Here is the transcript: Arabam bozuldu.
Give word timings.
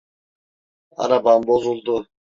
Arabam 0.95 1.47
bozuldu. 1.47 2.07